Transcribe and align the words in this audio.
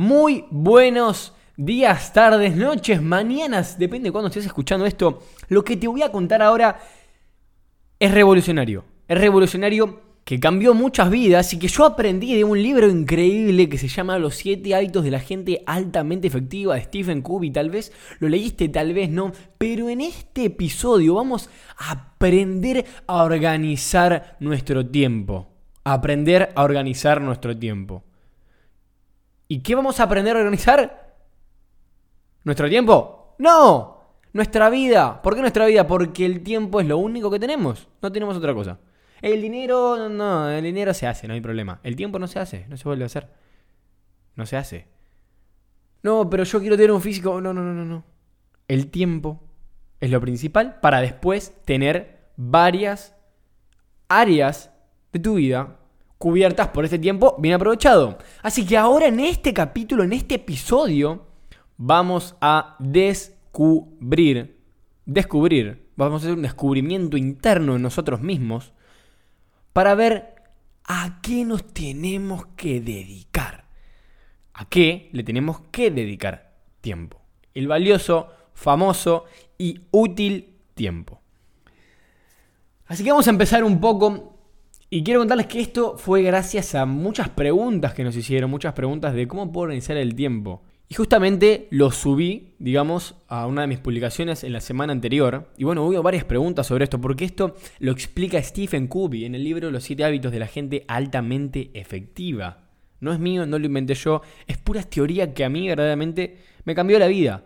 Muy 0.00 0.46
buenos 0.50 1.34
días, 1.58 2.14
tardes, 2.14 2.56
noches, 2.56 3.02
mañanas, 3.02 3.78
depende 3.78 4.08
de 4.08 4.12
cuándo 4.12 4.28
estés 4.28 4.46
escuchando 4.46 4.86
esto. 4.86 5.22
Lo 5.50 5.62
que 5.62 5.76
te 5.76 5.88
voy 5.88 6.00
a 6.00 6.10
contar 6.10 6.40
ahora 6.40 6.80
es 7.98 8.10
revolucionario. 8.10 8.82
Es 9.06 9.20
revolucionario 9.20 10.00
que 10.24 10.40
cambió 10.40 10.72
muchas 10.72 11.10
vidas 11.10 11.52
y 11.52 11.58
que 11.58 11.68
yo 11.68 11.84
aprendí 11.84 12.34
de 12.34 12.44
un 12.44 12.62
libro 12.62 12.88
increíble 12.88 13.68
que 13.68 13.76
se 13.76 13.88
llama 13.88 14.18
Los 14.18 14.36
siete 14.36 14.74
hábitos 14.74 15.04
de 15.04 15.10
la 15.10 15.20
gente 15.20 15.62
altamente 15.66 16.28
efectiva 16.28 16.76
de 16.76 16.84
Stephen 16.84 17.20
Covey. 17.20 17.50
Tal 17.50 17.68
vez 17.68 17.92
lo 18.20 18.30
leíste, 18.30 18.70
tal 18.70 18.94
vez 18.94 19.10
no. 19.10 19.32
Pero 19.58 19.90
en 19.90 20.00
este 20.00 20.46
episodio 20.46 21.16
vamos 21.16 21.50
a 21.76 21.90
aprender 21.90 22.86
a 23.06 23.22
organizar 23.22 24.38
nuestro 24.40 24.86
tiempo. 24.86 25.48
aprender 25.84 26.52
a 26.54 26.62
organizar 26.62 27.20
nuestro 27.20 27.54
tiempo. 27.54 28.04
¿Y 29.50 29.62
qué 29.62 29.74
vamos 29.74 29.98
a 29.98 30.04
aprender 30.04 30.36
a 30.36 30.38
organizar? 30.38 31.16
¿Nuestro 32.44 32.68
tiempo? 32.68 33.34
No, 33.40 33.98
nuestra 34.32 34.70
vida. 34.70 35.20
¿Por 35.22 35.34
qué 35.34 35.40
nuestra 35.40 35.66
vida? 35.66 35.88
Porque 35.88 36.24
el 36.24 36.44
tiempo 36.44 36.80
es 36.80 36.86
lo 36.86 36.98
único 36.98 37.32
que 37.32 37.40
tenemos. 37.40 37.88
No 38.00 38.12
tenemos 38.12 38.36
otra 38.36 38.54
cosa. 38.54 38.78
El 39.20 39.42
dinero, 39.42 40.08
no, 40.08 40.48
el 40.48 40.62
dinero 40.62 40.94
se 40.94 41.08
hace, 41.08 41.26
no 41.26 41.34
hay 41.34 41.40
problema. 41.40 41.80
El 41.82 41.96
tiempo 41.96 42.20
no 42.20 42.28
se 42.28 42.38
hace, 42.38 42.68
no 42.68 42.76
se 42.76 42.84
vuelve 42.84 43.02
a 43.02 43.06
hacer. 43.06 43.28
No 44.36 44.46
se 44.46 44.56
hace. 44.56 44.86
No, 46.04 46.30
pero 46.30 46.44
yo 46.44 46.60
quiero 46.60 46.76
tener 46.76 46.92
un 46.92 47.02
físico. 47.02 47.40
No, 47.40 47.52
no, 47.52 47.60
no, 47.64 47.74
no, 47.74 47.84
no. 47.84 48.04
El 48.68 48.88
tiempo 48.88 49.42
es 49.98 50.12
lo 50.12 50.20
principal 50.20 50.78
para 50.78 51.00
después 51.00 51.60
tener 51.64 52.30
varias 52.36 53.16
áreas 54.06 54.70
de 55.12 55.18
tu 55.18 55.34
vida 55.34 55.79
cubiertas 56.20 56.68
por 56.68 56.84
este 56.84 56.98
tiempo 56.98 57.36
bien 57.38 57.54
aprovechado. 57.54 58.18
Así 58.42 58.66
que 58.66 58.76
ahora 58.76 59.06
en 59.06 59.20
este 59.20 59.54
capítulo, 59.54 60.04
en 60.04 60.12
este 60.12 60.34
episodio, 60.34 61.24
vamos 61.78 62.36
a 62.42 62.76
descubrir, 62.78 64.60
descubrir, 65.06 65.88
vamos 65.96 66.20
a 66.20 66.26
hacer 66.26 66.36
un 66.36 66.42
descubrimiento 66.42 67.16
interno 67.16 67.74
en 67.74 67.80
nosotros 67.80 68.20
mismos 68.20 68.74
para 69.72 69.94
ver 69.94 70.34
a 70.84 71.22
qué 71.22 71.46
nos 71.46 71.66
tenemos 71.72 72.44
que 72.48 72.82
dedicar. 72.82 73.64
¿A 74.52 74.68
qué 74.68 75.08
le 75.12 75.24
tenemos 75.24 75.62
que 75.70 75.90
dedicar 75.90 76.52
tiempo? 76.82 77.18
El 77.54 77.66
valioso, 77.66 78.28
famoso 78.52 79.24
y 79.56 79.86
útil 79.90 80.58
tiempo. 80.74 81.22
Así 82.84 83.04
que 83.04 83.10
vamos 83.10 83.26
a 83.26 83.30
empezar 83.30 83.64
un 83.64 83.80
poco 83.80 84.29
y 84.92 85.04
quiero 85.04 85.20
contarles 85.20 85.46
que 85.46 85.60
esto 85.60 85.96
fue 85.96 86.22
gracias 86.22 86.74
a 86.74 86.84
muchas 86.84 87.28
preguntas 87.28 87.94
que 87.94 88.02
nos 88.02 88.16
hicieron, 88.16 88.50
muchas 88.50 88.72
preguntas 88.72 89.14
de 89.14 89.28
cómo 89.28 89.52
puedo 89.52 89.64
organizar 89.64 89.96
el 89.96 90.16
tiempo. 90.16 90.62
Y 90.88 90.96
justamente 90.96 91.68
lo 91.70 91.92
subí, 91.92 92.54
digamos, 92.58 93.14
a 93.28 93.46
una 93.46 93.60
de 93.60 93.68
mis 93.68 93.78
publicaciones 93.78 94.42
en 94.42 94.52
la 94.52 94.60
semana 94.60 94.92
anterior. 94.92 95.48
Y 95.56 95.62
bueno, 95.62 95.86
hubo 95.86 96.02
varias 96.02 96.24
preguntas 96.24 96.66
sobre 96.66 96.82
esto, 96.82 97.00
porque 97.00 97.24
esto 97.24 97.54
lo 97.78 97.92
explica 97.92 98.42
Stephen 98.42 98.88
Covey 98.88 99.24
en 99.24 99.36
el 99.36 99.44
libro 99.44 99.70
Los 99.70 99.84
siete 99.84 100.02
hábitos 100.02 100.32
de 100.32 100.40
la 100.40 100.48
gente 100.48 100.84
altamente 100.88 101.70
efectiva. 101.74 102.64
No 102.98 103.12
es 103.12 103.20
mío, 103.20 103.46
no 103.46 103.60
lo 103.60 103.66
inventé 103.66 103.94
yo, 103.94 104.22
es 104.48 104.58
pura 104.58 104.82
teoría 104.82 105.32
que 105.32 105.44
a 105.44 105.48
mí 105.48 105.68
verdaderamente 105.68 106.38
me 106.64 106.74
cambió 106.74 106.98
la 106.98 107.06
vida. 107.06 107.44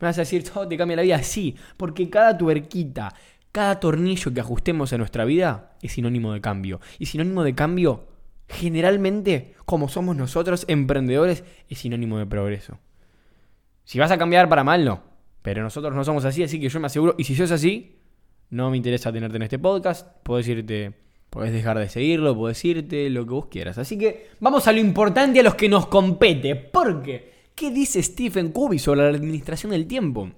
Me 0.00 0.08
vas 0.08 0.18
a 0.18 0.22
decir, 0.22 0.42
todo 0.42 0.66
te 0.66 0.76
cambia 0.76 0.96
la 0.96 1.02
vida, 1.02 1.22
sí, 1.22 1.54
porque 1.76 2.10
cada 2.10 2.36
tuerquita, 2.36 3.14
cada 3.52 3.80
tornillo 3.80 4.32
que 4.32 4.40
ajustemos 4.40 4.92
en 4.92 4.98
nuestra 4.98 5.26
vida 5.26 5.76
es 5.82 5.92
sinónimo 5.92 6.32
de 6.32 6.40
cambio. 6.40 6.80
Y 6.98 7.06
sinónimo 7.06 7.44
de 7.44 7.54
cambio, 7.54 8.08
generalmente, 8.48 9.54
como 9.66 9.88
somos 9.88 10.16
nosotros, 10.16 10.64
emprendedores, 10.68 11.44
es 11.68 11.78
sinónimo 11.78 12.18
de 12.18 12.26
progreso. 12.26 12.78
Si 13.84 13.98
vas 13.98 14.10
a 14.10 14.18
cambiar 14.18 14.48
para 14.48 14.64
mal, 14.64 14.84
no. 14.84 15.02
Pero 15.42 15.62
nosotros 15.62 15.94
no 15.94 16.02
somos 16.04 16.24
así, 16.24 16.42
así 16.42 16.58
que 16.58 16.68
yo 16.68 16.80
me 16.80 16.86
aseguro. 16.86 17.14
Y 17.18 17.24
si 17.24 17.34
sos 17.34 17.50
así, 17.50 17.98
no 18.48 18.70
me 18.70 18.78
interesa 18.78 19.12
tenerte 19.12 19.36
en 19.36 19.42
este 19.42 19.58
podcast. 19.58 20.06
Puedes 20.22 20.48
irte, 20.48 20.94
puedes 21.28 21.52
dejar 21.52 21.78
de 21.78 21.88
seguirlo, 21.88 22.34
puedes 22.34 22.64
irte, 22.64 23.10
lo 23.10 23.26
que 23.26 23.32
vos 23.32 23.46
quieras. 23.46 23.76
Así 23.76 23.98
que 23.98 24.28
vamos 24.40 24.66
a 24.66 24.72
lo 24.72 24.78
importante, 24.78 25.40
a 25.40 25.42
los 25.42 25.56
que 25.56 25.68
nos 25.68 25.88
compete. 25.88 26.54
¿Por 26.54 27.02
qué? 27.02 27.32
¿Qué 27.54 27.70
dice 27.70 28.02
Stephen 28.02 28.50
Covey 28.52 28.78
sobre 28.78 29.02
la 29.02 29.08
administración 29.08 29.72
del 29.72 29.86
tiempo? 29.86 30.30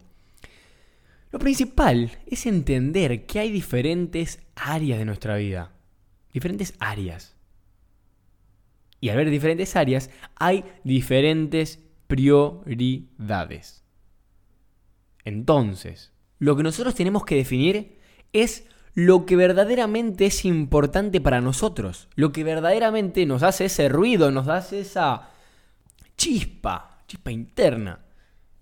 Lo 1.34 1.40
principal 1.40 2.12
es 2.26 2.46
entender 2.46 3.26
que 3.26 3.40
hay 3.40 3.50
diferentes 3.50 4.38
áreas 4.54 5.00
de 5.00 5.04
nuestra 5.04 5.34
vida. 5.34 5.72
Diferentes 6.32 6.74
áreas. 6.78 7.34
Y 9.00 9.08
al 9.08 9.16
ver 9.16 9.30
diferentes 9.30 9.74
áreas, 9.74 10.10
hay 10.36 10.64
diferentes 10.84 11.80
prioridades. 12.06 13.82
Entonces, 15.24 16.12
lo 16.38 16.54
que 16.54 16.62
nosotros 16.62 16.94
tenemos 16.94 17.24
que 17.24 17.34
definir 17.34 17.98
es 18.32 18.68
lo 18.94 19.26
que 19.26 19.34
verdaderamente 19.34 20.26
es 20.26 20.44
importante 20.44 21.20
para 21.20 21.40
nosotros. 21.40 22.06
Lo 22.14 22.30
que 22.30 22.44
verdaderamente 22.44 23.26
nos 23.26 23.42
hace 23.42 23.64
ese 23.64 23.88
ruido, 23.88 24.30
nos 24.30 24.46
hace 24.46 24.82
esa 24.82 25.30
chispa, 26.16 27.02
chispa 27.08 27.32
interna. 27.32 28.03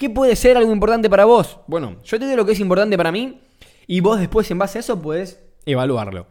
¿Qué 0.02 0.10
puede 0.10 0.34
ser 0.34 0.56
algo 0.56 0.72
importante 0.72 1.08
para 1.08 1.26
vos? 1.26 1.60
Bueno, 1.68 2.02
yo 2.02 2.18
te 2.18 2.24
digo 2.24 2.38
lo 2.38 2.44
que 2.44 2.50
es 2.50 2.58
importante 2.58 2.96
para 2.96 3.12
mí 3.12 3.40
y 3.86 4.00
vos 4.00 4.18
después 4.18 4.50
en 4.50 4.58
base 4.58 4.78
a 4.78 4.80
eso 4.80 5.00
puedes 5.00 5.44
evaluarlo. 5.64 6.26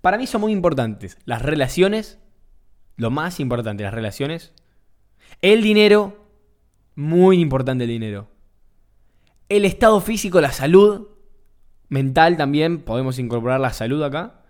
Para 0.00 0.18
mí 0.18 0.26
son 0.26 0.40
muy 0.40 0.50
importantes 0.50 1.16
las 1.24 1.40
relaciones, 1.40 2.18
lo 2.96 3.12
más 3.12 3.38
importante, 3.38 3.84
las 3.84 3.94
relaciones. 3.94 4.52
El 5.42 5.62
dinero, 5.62 6.26
muy 6.96 7.38
importante 7.38 7.84
el 7.84 7.90
dinero. 7.90 8.26
El 9.48 9.64
estado 9.64 10.00
físico, 10.00 10.40
la 10.40 10.50
salud. 10.50 11.06
Mental 11.88 12.36
también, 12.36 12.80
podemos 12.80 13.20
incorporar 13.20 13.60
la 13.60 13.72
salud 13.72 14.02
acá. 14.02 14.42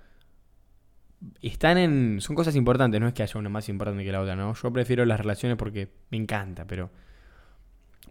Están 1.42 1.76
en. 1.76 2.22
Son 2.22 2.34
cosas 2.34 2.56
importantes, 2.56 2.98
no 2.98 3.08
es 3.08 3.12
que 3.12 3.24
haya 3.24 3.38
una 3.38 3.50
más 3.50 3.68
importante 3.68 4.04
que 4.04 4.12
la 4.12 4.22
otra, 4.22 4.36
¿no? 4.36 4.54
Yo 4.54 4.72
prefiero 4.72 5.04
las 5.04 5.20
relaciones 5.20 5.58
porque 5.58 5.90
me 6.08 6.16
encanta, 6.16 6.66
pero 6.66 6.88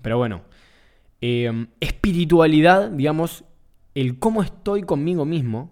pero 0.01 0.17
bueno, 0.17 0.41
em, 1.21 1.67
espiritualidad, 1.79 2.89
digamos, 2.91 3.43
el 3.95 4.19
cómo 4.19 4.41
estoy 4.41 4.83
conmigo 4.83 5.25
mismo, 5.25 5.71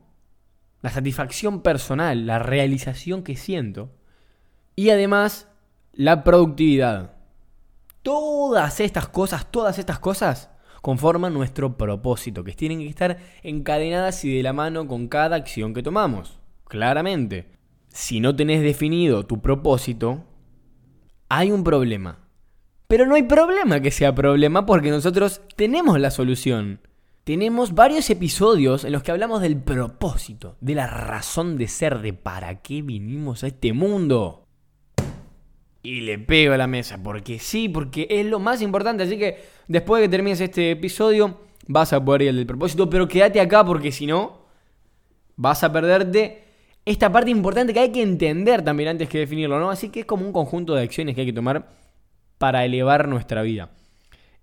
la 0.82 0.90
satisfacción 0.90 1.62
personal, 1.62 2.26
la 2.26 2.40
realización 2.40 3.24
que 3.24 3.36
siento, 3.36 3.92
y 4.76 4.90
además 4.90 5.48
la 5.94 6.24
productividad. 6.24 7.14
Todas 8.02 8.80
estas 8.80 9.08
cosas, 9.08 9.52
todas 9.52 9.78
estas 9.78 10.00
cosas 10.00 10.50
conforman 10.82 11.34
nuestro 11.34 11.78
propósito, 11.78 12.44
que 12.44 12.54
tienen 12.54 12.80
que 12.80 12.88
estar 12.88 13.18
encadenadas 13.44 14.26
y 14.26 14.36
de 14.36 14.44
la 14.44 14.54
mano 14.54 14.88
con 14.88 15.08
cada 15.08 15.36
acción 15.36 15.74
que 15.74 15.84
tomamos. 15.84 16.40
Claramente, 16.66 17.52
si 17.90 18.20
no 18.20 18.36
tenés 18.36 18.62
definido 18.62 19.26
tu 19.26 19.42
propósito, 19.42 20.24
hay 21.30 21.52
un 21.52 21.64
problema. 21.64 22.20
Pero 22.92 23.06
no 23.06 23.16
hay 23.16 23.24
problema 23.24 23.80
que 23.80 23.90
sea 23.90 24.14
problema 24.14 24.66
porque 24.66 24.90
nosotros 24.90 25.40
tenemos 25.56 25.98
la 25.98 26.12
solución. 26.12 26.82
Tenemos 27.24 27.74
varios 27.74 28.10
episodios 28.10 28.84
en 28.84 28.92
los 28.92 29.02
que 29.02 29.12
hablamos 29.12 29.42
del 29.42 29.56
propósito, 29.56 30.58
de 30.60 30.76
la 30.76 30.88
razón 30.88 31.58
de 31.58 31.70
ser, 31.70 32.00
de 32.00 32.12
para 32.12 32.62
qué 32.62 32.82
vinimos 32.82 33.46
a 33.46 33.48
este 33.48 33.72
mundo. 33.72 34.46
Y 35.82 36.02
le 36.02 36.20
pego 36.20 36.54
a 36.54 36.58
la 36.58 36.68
mesa, 36.68 37.02
porque 37.02 37.40
sí, 37.40 37.70
porque 37.70 38.08
es 38.10 38.26
lo 38.26 38.40
más 38.40 38.62
importante. 38.62 39.04
Así 39.04 39.18
que 39.18 39.38
después 39.70 40.02
de 40.02 40.08
que 40.08 40.12
termines 40.12 40.42
este 40.42 40.72
episodio, 40.72 41.40
vas 41.68 41.94
a 41.94 42.04
poder 42.04 42.24
ir 42.24 42.30
al 42.32 42.36
del 42.36 42.46
propósito, 42.46 42.90
pero 42.90 43.08
quédate 43.08 43.40
acá 43.40 43.64
porque 43.64 43.94
si 43.94 44.06
no, 44.06 44.48
vas 45.38 45.64
a 45.64 45.72
perderte 45.72 46.44
esta 46.84 47.10
parte 47.10 47.32
importante 47.32 47.74
que 47.74 47.80
hay 47.80 47.92
que 47.94 48.02
entender 48.02 48.64
también 48.64 48.90
antes 48.90 49.08
que 49.08 49.20
definirlo, 49.20 49.62
¿no? 49.62 49.70
Así 49.70 49.88
que 49.88 50.02
es 50.02 50.06
como 50.06 50.26
un 50.26 50.34
conjunto 50.34 50.76
de 50.76 50.84
acciones 50.84 51.16
que 51.16 51.22
hay 51.22 51.28
que 51.28 51.32
tomar 51.32 51.80
para 52.42 52.66
elevar 52.66 53.08
nuestra 53.08 53.44
vida. 53.44 53.70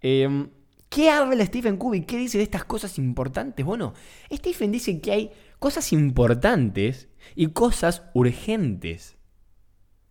Em, 0.01 0.51
¿Qué 0.89 1.11
habla 1.11 1.45
Stephen 1.45 1.77
Covey? 1.77 2.03
¿Qué 2.03 2.17
dice 2.17 2.39
de 2.39 2.45
estas 2.45 2.65
cosas 2.65 2.97
importantes? 2.97 3.67
Bueno, 3.67 3.93
Stephen 4.33 4.71
dice 4.71 5.01
que 5.01 5.11
hay 5.11 5.33
cosas 5.59 5.93
importantes 5.93 7.09
y 7.35 7.49
cosas 7.49 8.05
urgentes. 8.15 9.19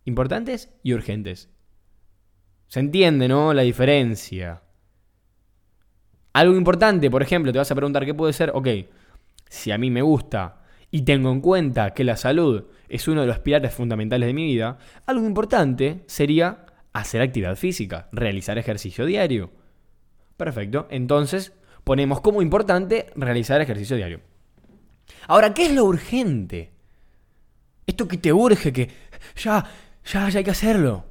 Importantes 0.04 0.68
y 0.82 0.92
urgentes. 0.92 1.48
Se 2.66 2.80
entiende, 2.80 3.26
¿no? 3.26 3.54
La 3.54 3.62
diferencia. 3.62 4.62
Algo 6.34 6.56
importante, 6.56 7.10
por 7.10 7.22
ejemplo, 7.22 7.52
te 7.52 7.58
vas 7.58 7.70
a 7.70 7.74
preguntar 7.74 8.04
qué 8.04 8.12
puede 8.12 8.34
ser. 8.34 8.52
Ok, 8.54 8.68
si 9.48 9.70
a 9.70 9.78
mí 9.78 9.90
me 9.90 10.02
gusta 10.02 10.60
y 10.90 11.02
tengo 11.02 11.32
en 11.32 11.40
cuenta 11.40 11.94
que 11.94 12.04
la 12.04 12.18
salud 12.18 12.66
es 12.86 13.08
uno 13.08 13.22
de 13.22 13.28
los 13.28 13.38
pilares 13.38 13.72
fundamentales 13.72 14.26
de 14.26 14.34
mi 14.34 14.44
vida, 14.44 14.76
algo 15.06 15.26
importante 15.26 16.04
sería 16.06 16.66
hacer 17.00 17.20
actividad 17.20 17.56
física, 17.56 18.08
realizar 18.12 18.58
ejercicio 18.58 19.06
diario. 19.06 19.50
Perfecto, 20.36 20.86
entonces 20.90 21.52
ponemos 21.84 22.20
como 22.20 22.42
importante 22.42 23.06
realizar 23.16 23.60
ejercicio 23.60 23.96
diario. 23.96 24.20
Ahora, 25.26 25.54
¿qué 25.54 25.66
es 25.66 25.74
lo 25.74 25.84
urgente? 25.84 26.72
Esto 27.86 28.06
que 28.06 28.18
te 28.18 28.32
urge, 28.32 28.72
que 28.72 28.90
ya, 29.36 29.64
ya, 30.04 30.28
ya 30.28 30.38
hay 30.38 30.44
que 30.44 30.50
hacerlo. 30.50 31.04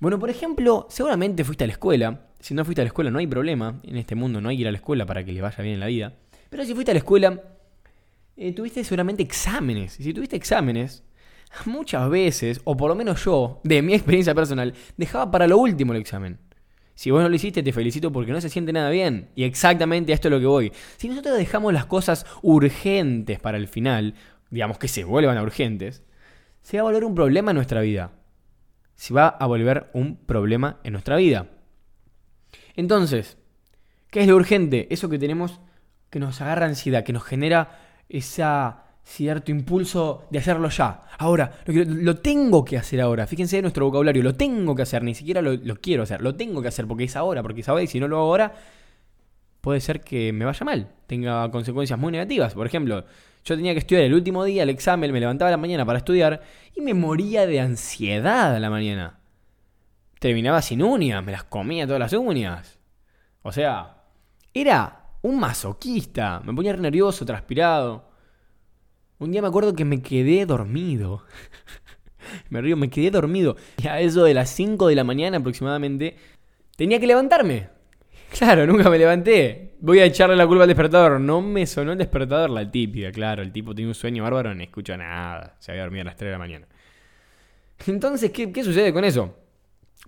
Bueno, 0.00 0.18
por 0.18 0.28
ejemplo, 0.28 0.86
seguramente 0.90 1.44
fuiste 1.44 1.64
a 1.64 1.66
la 1.66 1.72
escuela. 1.72 2.26
Si 2.40 2.52
no 2.52 2.64
fuiste 2.64 2.82
a 2.82 2.84
la 2.84 2.88
escuela 2.88 3.10
no 3.10 3.18
hay 3.18 3.26
problema. 3.26 3.80
En 3.84 3.96
este 3.96 4.14
mundo 4.14 4.40
no 4.40 4.48
hay 4.48 4.56
que 4.56 4.62
ir 4.62 4.68
a 4.68 4.72
la 4.72 4.78
escuela 4.78 5.06
para 5.06 5.24
que 5.24 5.32
le 5.32 5.40
vaya 5.40 5.62
bien 5.62 5.74
en 5.74 5.80
la 5.80 5.86
vida. 5.86 6.14
Pero 6.50 6.64
si 6.64 6.74
fuiste 6.74 6.90
a 6.90 6.94
la 6.94 6.98
escuela, 6.98 7.42
eh, 8.36 8.52
tuviste 8.52 8.84
seguramente 8.84 9.22
exámenes. 9.22 9.98
Y 10.00 10.02
si 10.02 10.12
tuviste 10.12 10.36
exámenes, 10.36 11.04
muchas 11.66 12.08
veces, 12.10 12.60
o 12.64 12.76
por 12.76 12.88
lo 12.88 12.94
menos 12.94 13.24
yo, 13.24 13.60
de 13.64 13.82
mi 13.82 13.94
experiencia 13.94 14.34
personal, 14.34 14.74
dejaba 14.96 15.30
para 15.30 15.46
lo 15.46 15.58
último 15.58 15.92
el 15.92 16.00
examen. 16.00 16.38
Si 16.94 17.10
vos 17.10 17.22
no 17.22 17.28
lo 17.28 17.34
hiciste, 17.34 17.62
te 17.62 17.72
felicito 17.72 18.12
porque 18.12 18.32
no 18.32 18.40
se 18.40 18.48
siente 18.48 18.72
nada 18.72 18.90
bien. 18.90 19.30
Y 19.34 19.44
exactamente 19.44 20.12
a 20.12 20.14
esto 20.14 20.28
es 20.28 20.32
lo 20.32 20.40
que 20.40 20.46
voy. 20.46 20.72
Si 20.96 21.08
nosotros 21.08 21.36
dejamos 21.36 21.72
las 21.72 21.86
cosas 21.86 22.24
urgentes 22.42 23.40
para 23.40 23.58
el 23.58 23.66
final, 23.66 24.14
digamos 24.50 24.78
que 24.78 24.88
se 24.88 25.04
vuelvan 25.04 25.36
a 25.36 25.42
urgentes, 25.42 26.04
se 26.62 26.76
va 26.76 26.82
a 26.82 26.84
volver 26.84 27.04
un 27.04 27.14
problema 27.14 27.50
en 27.50 27.56
nuestra 27.56 27.80
vida. 27.80 28.12
Se 28.94 29.12
va 29.12 29.26
a 29.26 29.46
volver 29.46 29.90
un 29.92 30.16
problema 30.16 30.78
en 30.84 30.92
nuestra 30.92 31.16
vida. 31.16 31.48
Entonces, 32.76 33.38
¿qué 34.10 34.20
es 34.20 34.28
lo 34.28 34.36
urgente? 34.36 34.86
Eso 34.90 35.08
que 35.08 35.18
tenemos 35.18 35.60
que 36.10 36.20
nos 36.20 36.40
agarra 36.40 36.66
ansiedad, 36.66 37.02
que 37.02 37.12
nos 37.12 37.24
genera 37.24 37.80
esa 38.08 38.84
cierto 39.04 39.50
impulso 39.50 40.26
de 40.30 40.38
hacerlo 40.38 40.68
ya. 40.70 41.02
Ahora, 41.18 41.58
lo, 41.66 42.16
tengo 42.16 42.64
que 42.64 42.78
hacer 42.78 43.00
ahora. 43.00 43.26
Fíjense 43.26 43.58
en 43.58 43.62
nuestro 43.62 43.84
vocabulario, 43.86 44.22
lo 44.22 44.34
tengo 44.34 44.74
que 44.74 44.82
hacer, 44.82 45.02
ni 45.02 45.14
siquiera 45.14 45.42
lo, 45.42 45.76
quiero 45.76 46.02
hacer, 46.02 46.22
lo 46.22 46.34
tengo 46.34 46.62
que 46.62 46.68
hacer 46.68 46.86
porque 46.86 47.04
es 47.04 47.14
ahora, 47.14 47.42
porque 47.42 47.60
es 47.60 47.68
ahora 47.68 47.82
y 47.82 47.86
si 47.86 48.00
no 48.00 48.08
lo 48.08 48.16
hago 48.16 48.26
ahora, 48.26 48.54
puede 49.60 49.80
ser 49.80 50.00
que 50.00 50.32
me 50.32 50.44
vaya 50.44 50.64
mal, 50.64 50.88
tenga 51.06 51.50
consecuencias 51.50 51.98
muy 51.98 52.12
negativas. 52.12 52.54
Por 52.54 52.66
ejemplo, 52.66 53.04
yo 53.44 53.56
tenía 53.56 53.74
que 53.74 53.80
estudiar 53.80 54.04
el 54.04 54.14
último 54.14 54.42
día 54.42 54.62
el 54.62 54.70
examen, 54.70 55.12
me 55.12 55.20
levantaba 55.20 55.48
a 55.48 55.52
la 55.52 55.58
mañana 55.58 55.84
para 55.84 55.98
estudiar 55.98 56.42
y 56.74 56.80
me 56.80 56.94
moría 56.94 57.46
de 57.46 57.60
ansiedad 57.60 58.54
a 58.54 58.60
la 58.60 58.70
mañana. 58.70 59.20
Terminaba 60.18 60.62
sin 60.62 60.82
uñas, 60.82 61.22
me 61.22 61.32
las 61.32 61.44
comía 61.44 61.86
todas 61.86 62.00
las 62.00 62.12
uñas. 62.14 62.78
O 63.42 63.52
sea, 63.52 63.98
era 64.54 65.10
un 65.20 65.38
masoquista, 65.38 66.40
me 66.42 66.54
ponía 66.54 66.74
nervioso, 66.74 67.26
transpirado. 67.26 68.13
Un 69.24 69.32
día 69.32 69.40
me 69.40 69.48
acuerdo 69.48 69.74
que 69.74 69.86
me 69.86 70.02
quedé 70.02 70.44
dormido. 70.44 71.24
me 72.50 72.60
río, 72.60 72.76
me 72.76 72.90
quedé 72.90 73.10
dormido. 73.10 73.56
Y 73.82 73.86
a 73.86 73.98
eso 73.98 74.22
de 74.24 74.34
las 74.34 74.50
5 74.50 74.86
de 74.86 74.94
la 74.94 75.02
mañana 75.02 75.38
aproximadamente, 75.38 76.18
tenía 76.76 77.00
que 77.00 77.06
levantarme. 77.06 77.70
Claro, 78.36 78.66
nunca 78.66 78.90
me 78.90 78.98
levanté. 78.98 79.76
Voy 79.80 80.00
a 80.00 80.04
echarle 80.04 80.36
la 80.36 80.46
culpa 80.46 80.64
al 80.64 80.68
despertador. 80.68 81.18
No 81.20 81.40
me 81.40 81.66
sonó 81.66 81.92
el 81.92 81.98
despertador, 81.98 82.50
la 82.50 82.70
típica, 82.70 83.10
claro. 83.12 83.40
El 83.40 83.50
tipo 83.50 83.74
tiene 83.74 83.88
un 83.88 83.94
sueño 83.94 84.24
bárbaro, 84.24 84.54
no 84.54 84.62
escucha 84.62 84.94
nada. 84.98 85.56
Se 85.58 85.70
había 85.70 85.84
dormido 85.84 86.02
a 86.02 86.04
las 86.04 86.16
3 86.16 86.28
de 86.28 86.32
la 86.32 86.38
mañana. 86.38 86.68
Entonces, 87.86 88.30
¿qué, 88.30 88.52
¿qué, 88.52 88.62
sucede 88.62 88.92
con 88.92 89.04
eso? 89.04 89.38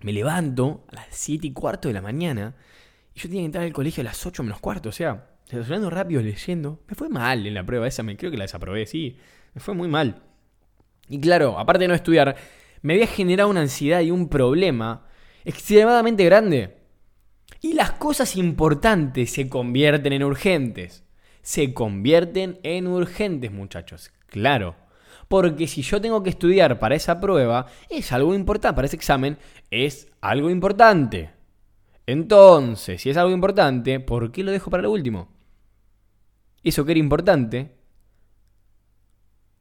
Me 0.03 0.13
levanto 0.13 0.85
a 0.91 0.95
las 0.95 1.07
7 1.09 1.47
y 1.47 1.53
cuarto 1.53 1.87
de 1.87 1.95
la 1.95 2.03
mañana 2.03 2.53
y 3.15 3.19
yo 3.19 3.29
tenía 3.29 3.41
que 3.41 3.45
entrar 3.45 3.63
al 3.63 3.73
colegio 3.73 4.01
a 4.01 4.03
las 4.03 4.23
8 4.23 4.43
menos 4.43 4.59
cuarto. 4.59 4.89
O 4.89 4.91
sea, 4.91 5.25
Desayunando 5.49 5.89
rápido, 5.89 6.21
leyendo. 6.21 6.81
Me 6.87 6.95
fue 6.95 7.07
mal 7.07 7.47
en 7.47 7.53
la 7.53 7.65
prueba 7.65 7.87
esa, 7.87 8.03
me 8.03 8.17
creo 8.17 8.31
que 8.31 8.37
la 8.37 8.43
desaprobé, 8.43 8.85
sí. 8.85 9.17
Me 9.53 9.61
fue 9.61 9.73
muy 9.73 9.87
mal. 9.87 10.21
Y 11.07 11.19
claro, 11.21 11.57
aparte 11.57 11.85
de 11.85 11.87
no 11.87 11.93
estudiar, 11.93 12.35
me 12.81 12.93
había 12.93 13.07
generado 13.07 13.49
una 13.49 13.61
ansiedad 13.61 14.01
y 14.01 14.11
un 14.11 14.27
problema 14.27 15.07
extremadamente 15.45 16.25
grande. 16.25 16.75
Y 17.61 17.73
las 17.73 17.93
cosas 17.93 18.35
importantes 18.35 19.31
se 19.31 19.47
convierten 19.47 20.11
en 20.11 20.23
urgentes. 20.23 21.05
Se 21.41 21.73
convierten 21.73 22.59
en 22.63 22.87
urgentes, 22.87 23.51
muchachos. 23.51 24.11
Claro. 24.27 24.75
Porque 25.29 25.67
si 25.67 25.81
yo 25.81 26.01
tengo 26.01 26.23
que 26.23 26.29
estudiar 26.29 26.77
para 26.77 26.95
esa 26.95 27.21
prueba, 27.21 27.67
es 27.89 28.11
algo 28.11 28.35
importante, 28.35 28.75
para 28.75 28.85
ese 28.85 28.97
examen, 28.97 29.37
es 29.71 30.09
algo 30.19 30.49
importante. 30.49 31.31
Entonces, 32.05 33.01
si 33.01 33.09
es 33.09 33.17
algo 33.17 33.33
importante, 33.33 33.99
¿por 34.01 34.31
qué 34.31 34.43
lo 34.43 34.51
dejo 34.51 34.69
para 34.69 34.83
lo 34.83 34.91
último? 34.91 35.36
Eso 36.69 36.85
que 36.85 36.91
era 36.91 36.99
importante 36.99 37.75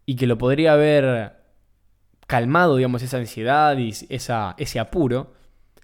y 0.05 0.17
que 0.17 0.27
lo 0.27 0.39
podría 0.39 0.73
haber 0.73 1.37
calmado, 2.27 2.77
digamos, 2.77 3.03
esa 3.03 3.19
ansiedad 3.19 3.77
y 3.79 3.93
esa, 4.09 4.55
ese 4.59 4.79
apuro, 4.79 5.35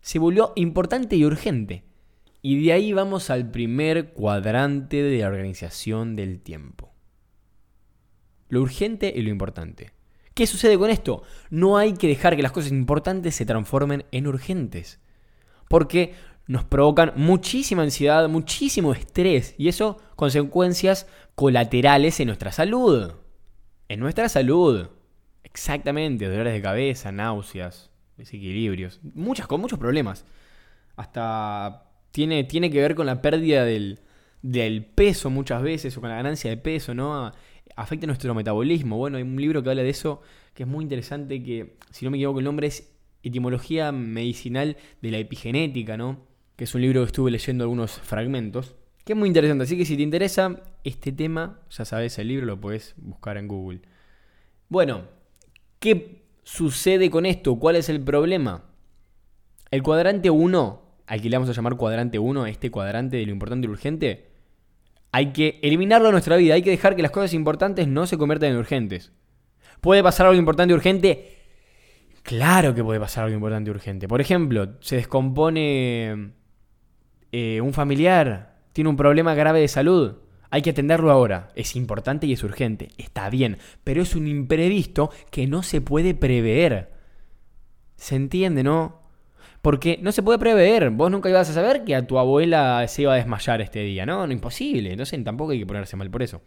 se 0.01 0.19
volvió 0.19 0.53
importante 0.57 1.17
y 1.17 1.25
urgente. 1.25 1.85
Y 2.41 2.65
de 2.65 2.73
ahí 2.73 2.93
vamos 2.93 3.31
al 3.31 3.51
primer 3.51 4.13
cuadrante 4.13 5.03
de 5.03 5.19
la 5.19 5.29
organización 5.29 6.17
del 6.17 6.41
tiempo. 6.41 6.93
Lo 8.49 8.61
urgente 8.61 9.13
y 9.15 9.23
lo 9.23 9.31
importante. 9.31 9.93
¿Qué 10.35 10.47
sucede 10.47 10.79
con 10.79 10.91
esto? 10.91 11.23
No 11.51 11.77
hay 11.77 11.95
que 11.95 12.09
dejar 12.09 12.37
que 12.37 12.43
las 12.43 12.53
cosas 12.53 12.73
importantes 12.73 13.35
se 13.35 13.47
transformen 13.47 14.05
en 14.13 14.27
urgentes. 14.27 15.01
Porque 15.69 16.15
nos 16.47 16.65
provocan 16.65 17.12
muchísima 17.17 17.83
ansiedad, 17.83 18.29
muchísimo 18.29 18.93
estrés 18.93 19.55
y 19.59 19.69
eso 19.69 19.99
consecuencias 20.17 21.06
colaterales 21.35 22.21
en 22.21 22.27
nuestra 22.27 22.53
salud. 22.53 23.12
En 23.89 24.00
nuestra 24.00 24.29
salud. 24.29 24.89
Exactamente, 25.44 26.29
dolores 26.29 26.53
de 26.55 26.62
cabeza, 26.62 27.12
náuseas, 27.12 27.91
desequilibrios, 28.17 29.00
muchas, 29.15 29.47
con 29.47 29.61
muchos 29.61 29.79
problemas. 29.79 30.25
Hasta 30.97 31.91
tiene, 32.11 32.45
tiene 32.45 32.71
que 32.71 32.81
ver 32.81 32.95
con 32.95 33.06
la 33.06 33.23
pérdida 33.23 33.65
del, 33.65 34.00
del 34.43 34.85
peso 34.85 35.31
muchas 35.31 35.62
veces 35.62 35.97
o 35.97 36.00
con 36.00 36.11
la 36.11 36.17
ganancia 36.17 36.50
de 36.50 36.56
peso, 36.56 36.95
¿no? 36.95 37.33
Afecta 37.77 38.06
nuestro 38.06 38.35
metabolismo. 38.35 38.99
Bueno, 38.99 39.17
hay 39.17 39.23
un 39.23 39.37
libro 39.37 39.62
que 39.62 39.71
habla 39.71 39.83
de 39.83 39.91
eso 39.91 40.23
que 40.55 40.65
es 40.65 40.69
muy 40.69 40.83
interesante, 40.83 41.43
que 41.43 41.77
si 41.91 42.05
no 42.05 42.11
me 42.11 42.19
equivoco 42.19 42.41
el 42.41 42.45
nombre 42.45 42.67
es 42.67 42.93
Etimología 43.23 43.93
Medicinal 43.93 44.77
de 45.00 45.11
la 45.11 45.19
Epigenética, 45.19 45.97
¿no? 45.97 46.31
Es 46.62 46.75
un 46.75 46.82
libro 46.82 47.00
que 47.00 47.06
estuve 47.06 47.31
leyendo 47.31 47.64
algunos 47.64 47.93
fragmentos, 47.93 48.76
que 49.05 49.14
es 49.14 49.19
muy 49.19 49.29
interesante. 49.29 49.64
Así 49.64 49.76
que 49.76 49.85
si 49.85 49.97
te 49.97 50.03
interesa 50.03 50.62
este 50.85 51.12
tema, 51.12 51.61
ya 51.70 51.85
sabes, 51.85 52.19
el 52.19 52.29
libro 52.29 52.47
lo 52.47 52.61
puedes 52.61 52.94
buscar 52.97 53.37
en 53.37 53.49
Google. 53.49 53.81
Bueno, 54.69 55.03
¿qué 55.79 56.23
sucede 56.44 57.11
con 57.11 57.26
esto? 57.26 57.56
¿Cuál 57.56 57.76
es 57.76 57.88
el 57.88 58.00
problema? 58.00 58.64
El 59.70 59.82
cuadrante 59.82 60.31
1, 60.31 60.82
al 61.06 61.20
que 61.20 61.31
le 61.31 61.37
vamos 61.37 61.50
a 61.50 61.53
llamar 61.53 61.76
cuadrante 61.76 62.19
1, 62.19 62.47
este 62.47 62.70
cuadrante 62.70 63.17
de 63.17 63.26
lo 63.26 63.32
importante 63.32 63.64
y 63.64 63.69
lo 63.69 63.73
urgente, 63.73 64.31
hay 65.11 65.32
que 65.32 65.59
eliminarlo 65.62 66.06
de 66.06 66.12
nuestra 66.12 66.37
vida, 66.37 66.55
hay 66.55 66.62
que 66.62 66.70
dejar 66.70 66.97
que 66.97 67.03
las 67.03 67.11
cosas 67.11 67.35
importantes 67.35 67.88
no 67.88 68.06
se 68.06 68.17
conviertan 68.17 68.50
en 68.50 68.56
urgentes. 68.56 69.12
¿Puede 69.81 70.03
pasar 70.03 70.26
algo 70.26 70.38
importante 70.38 70.73
y 70.73 70.76
urgente? 70.76 71.38
Claro 72.23 72.75
que 72.75 72.85
puede 72.85 73.00
pasar 73.00 73.25
algo 73.25 73.35
importante 73.35 73.69
y 73.69 73.75
urgente. 73.75 74.06
Por 74.06 74.20
ejemplo, 74.20 74.76
se 74.81 74.97
descompone 74.97 76.35
eh, 77.33 77.61
un 77.61 77.73
familiar 77.73 78.55
tiene 78.73 78.91
un 78.91 78.97
problema 78.97 79.35
grave 79.35 79.61
de 79.61 79.69
salud, 79.69 80.17
hay 80.53 80.61
que 80.61 80.71
atenderlo 80.71 81.11
ahora. 81.11 81.49
Es 81.55 81.77
importante 81.77 82.27
y 82.27 82.35
es 82.35 82.45
urgente. 82.45 82.91
Está 82.99 83.31
bien, 83.31 83.57
pero 83.85 84.03
es 84.03 84.15
un 84.15 84.29
imprevisto 84.29 85.11
que 85.31 85.47
no 85.47 85.62
se 85.62 85.81
puede 85.81 86.15
prever. 86.15 86.91
¿Se 87.97 88.17
entiende, 88.17 88.62
no? 88.62 89.01
Porque 89.62 89.99
no 90.03 90.12
se 90.12 90.23
puede 90.23 90.39
prever. 90.39 90.91
Vos 90.91 91.11
nunca 91.11 91.31
ibas 91.31 91.49
a 91.49 91.55
saber 91.55 91.85
que 91.85 91.95
a 91.95 92.07
tu 92.07 92.19
abuela 92.19 92.87
se 92.87 93.03
iba 93.03 93.15
a 93.15 93.17
desmayar 93.17 93.62
este 93.62 93.81
día, 93.81 94.05
¿no? 94.05 94.27
No, 94.27 94.33
imposible. 94.33 94.91
Entonces 94.91 95.25
tampoco 95.25 95.53
hay 95.53 95.61
que 95.61 95.67
ponerse 95.67 95.97
mal 95.97 96.11
por 96.11 96.23
eso. 96.23 96.43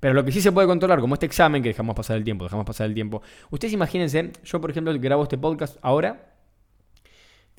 Pero 0.00 0.14
lo 0.14 0.24
que 0.24 0.32
sí 0.32 0.40
se 0.40 0.50
puede 0.50 0.66
controlar, 0.66 1.00
como 1.00 1.12
este 1.12 1.26
examen 1.26 1.62
que 1.62 1.68
dejamos 1.68 1.94
pasar 1.94 2.16
el 2.16 2.24
tiempo, 2.24 2.44
dejamos 2.44 2.64
pasar 2.64 2.86
el 2.86 2.94
tiempo. 2.94 3.20
Ustedes 3.50 3.74
imagínense, 3.74 4.32
yo 4.44 4.60
por 4.62 4.70
ejemplo 4.70 4.94
grabo 4.98 5.24
este 5.24 5.36
podcast 5.36 5.76
ahora 5.82 6.29